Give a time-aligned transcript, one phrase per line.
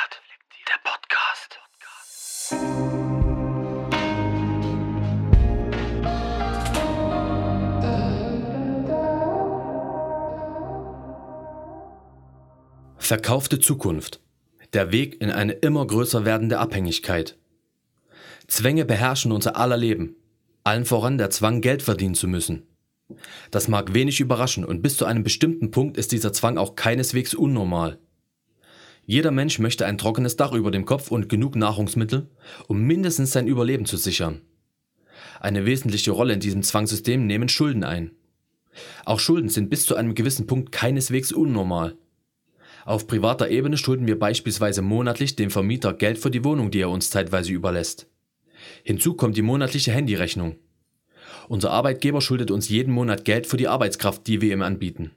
[0.00, 0.68] Reflektiert.
[0.68, 1.58] Der Podcast.
[12.96, 14.20] Verkaufte Zukunft.
[14.72, 17.36] Der Weg in eine immer größer werdende Abhängigkeit.
[18.46, 20.16] Zwänge beherrschen unser aller Leben.
[20.64, 22.66] Allen voran der Zwang, Geld verdienen zu müssen.
[23.50, 27.34] Das mag wenig überraschen und bis zu einem bestimmten Punkt ist dieser Zwang auch keineswegs
[27.34, 27.98] unnormal.
[29.10, 32.28] Jeder Mensch möchte ein trockenes Dach über dem Kopf und genug Nahrungsmittel,
[32.68, 34.42] um mindestens sein Überleben zu sichern.
[35.40, 38.12] Eine wesentliche Rolle in diesem Zwangssystem nehmen Schulden ein.
[39.04, 41.96] Auch Schulden sind bis zu einem gewissen Punkt keineswegs unnormal.
[42.84, 46.90] Auf privater Ebene schulden wir beispielsweise monatlich dem Vermieter Geld für die Wohnung, die er
[46.90, 48.06] uns zeitweise überlässt.
[48.84, 50.54] Hinzu kommt die monatliche Handyrechnung.
[51.48, 55.10] Unser Arbeitgeber schuldet uns jeden Monat Geld für die Arbeitskraft, die wir ihm anbieten.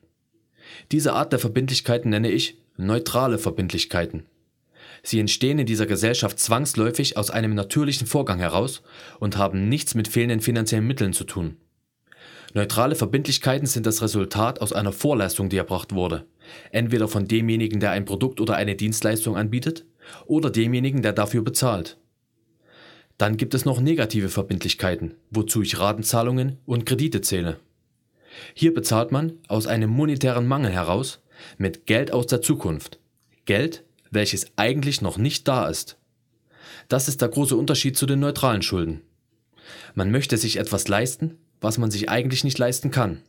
[0.91, 4.25] Diese Art der Verbindlichkeiten nenne ich neutrale Verbindlichkeiten.
[5.03, 8.81] Sie entstehen in dieser Gesellschaft zwangsläufig aus einem natürlichen Vorgang heraus
[9.19, 11.57] und haben nichts mit fehlenden finanziellen Mitteln zu tun.
[12.53, 16.25] Neutrale Verbindlichkeiten sind das Resultat aus einer Vorleistung, die erbracht wurde,
[16.71, 19.85] entweder von demjenigen, der ein Produkt oder eine Dienstleistung anbietet,
[20.25, 21.97] oder demjenigen, der dafür bezahlt.
[23.17, 27.59] Dann gibt es noch negative Verbindlichkeiten, wozu ich Ratenzahlungen und Kredite zähle.
[28.53, 31.22] Hier bezahlt man aus einem monetären Mangel heraus
[31.57, 32.99] mit Geld aus der Zukunft.
[33.45, 35.97] Geld, welches eigentlich noch nicht da ist.
[36.87, 39.01] Das ist der große Unterschied zu den neutralen Schulden.
[39.95, 43.21] Man möchte sich etwas leisten, was man sich eigentlich nicht leisten kann.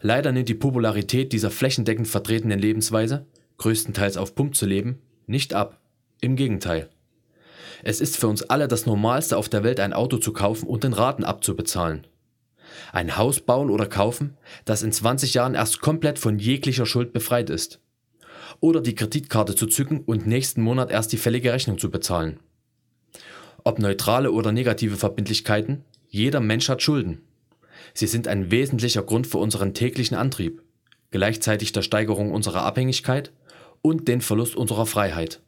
[0.00, 3.26] Leider nimmt die Popularität dieser flächendeckend vertretenen Lebensweise,
[3.58, 5.80] größtenteils auf Pump zu leben, nicht ab.
[6.20, 6.88] Im Gegenteil.
[7.84, 10.84] Es ist für uns alle das Normalste auf der Welt, ein Auto zu kaufen und
[10.84, 12.06] den Raten abzubezahlen.
[12.92, 17.50] Ein Haus bauen oder kaufen, das in 20 Jahren erst komplett von jeglicher Schuld befreit
[17.50, 17.80] ist.
[18.60, 22.40] Oder die Kreditkarte zu zücken und nächsten Monat erst die fällige Rechnung zu bezahlen.
[23.64, 27.22] Ob neutrale oder negative Verbindlichkeiten, jeder Mensch hat Schulden.
[27.94, 30.62] Sie sind ein wesentlicher Grund für unseren täglichen Antrieb,
[31.10, 33.32] gleichzeitig der Steigerung unserer Abhängigkeit
[33.80, 35.40] und den Verlust unserer Freiheit.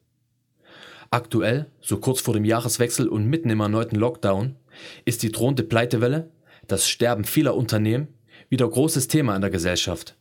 [1.10, 4.56] Aktuell, so kurz vor dem Jahreswechsel und mitten im erneuten Lockdown,
[5.04, 6.30] ist die drohende Pleitewelle,
[6.68, 8.08] das Sterben vieler Unternehmen,
[8.48, 10.16] wieder großes Thema in der Gesellschaft.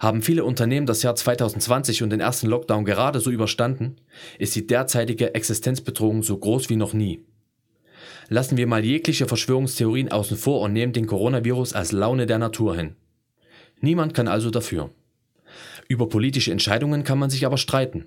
[0.00, 3.96] Haben viele Unternehmen das Jahr 2020 und den ersten Lockdown gerade so überstanden,
[4.38, 7.24] ist die derzeitige Existenzbedrohung so groß wie noch nie.
[8.28, 12.76] Lassen wir mal jegliche Verschwörungstheorien außen vor und nehmen den Coronavirus als Laune der Natur
[12.76, 12.94] hin.
[13.80, 14.90] Niemand kann also dafür.
[15.88, 18.06] Über politische Entscheidungen kann man sich aber streiten.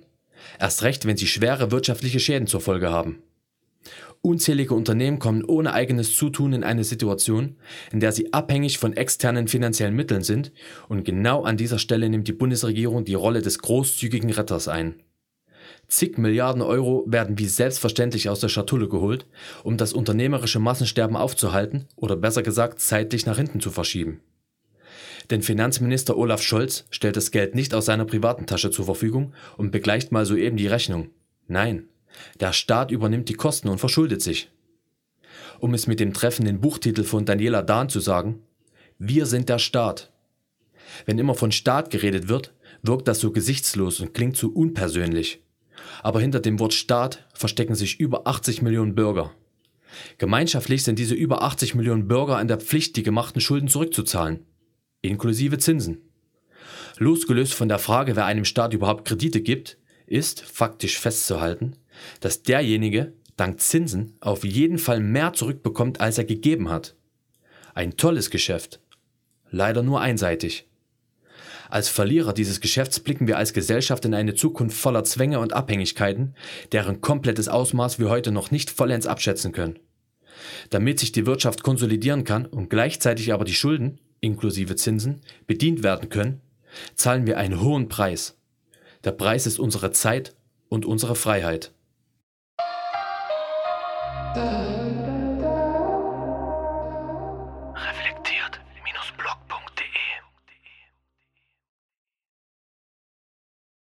[0.58, 3.22] Erst recht, wenn sie schwere wirtschaftliche Schäden zur Folge haben.
[4.24, 7.56] Unzählige Unternehmen kommen ohne eigenes Zutun in eine Situation,
[7.90, 10.52] in der sie abhängig von externen finanziellen Mitteln sind,
[10.88, 15.02] und genau an dieser Stelle nimmt die Bundesregierung die Rolle des großzügigen Retters ein.
[15.88, 19.26] Zig Milliarden Euro werden wie selbstverständlich aus der Schatulle geholt,
[19.64, 24.20] um das unternehmerische Massensterben aufzuhalten oder besser gesagt zeitlich nach hinten zu verschieben.
[25.30, 29.72] Denn Finanzminister Olaf Scholz stellt das Geld nicht aus seiner privaten Tasche zur Verfügung und
[29.72, 31.10] begleicht mal soeben die Rechnung.
[31.48, 31.88] Nein,
[32.40, 34.50] der Staat übernimmt die Kosten und verschuldet sich.
[35.60, 38.40] Um es mit dem treffenden Buchtitel von Daniela Dahn zu sagen,
[38.98, 40.10] wir sind der Staat.
[41.06, 42.52] Wenn immer von Staat geredet wird,
[42.82, 45.42] wirkt das so gesichtslos und klingt so unpersönlich.
[46.02, 49.32] Aber hinter dem Wort Staat verstecken sich über 80 Millionen Bürger.
[50.18, 54.46] Gemeinschaftlich sind diese über 80 Millionen Bürger in der Pflicht, die gemachten Schulden zurückzuzahlen
[55.02, 56.00] inklusive Zinsen.
[56.98, 61.76] Losgelöst von der Frage, wer einem Staat überhaupt Kredite gibt, ist faktisch festzuhalten,
[62.20, 66.94] dass derjenige dank Zinsen auf jeden Fall mehr zurückbekommt, als er gegeben hat.
[67.74, 68.80] Ein tolles Geschäft.
[69.50, 70.66] Leider nur einseitig.
[71.72, 76.34] Als Verlierer dieses Geschäfts blicken wir als Gesellschaft in eine Zukunft voller Zwänge und Abhängigkeiten,
[76.70, 79.78] deren komplettes Ausmaß wir heute noch nicht vollends abschätzen können.
[80.68, 86.10] Damit sich die Wirtschaft konsolidieren kann und gleichzeitig aber die Schulden, inklusive Zinsen, bedient werden
[86.10, 86.42] können,
[86.94, 88.36] zahlen wir einen hohen Preis.
[89.04, 90.34] Der Preis ist unsere Zeit
[90.68, 91.71] und unsere Freiheit.
[94.34, 94.81] Uh.